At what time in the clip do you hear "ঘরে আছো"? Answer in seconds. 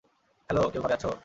0.83-1.11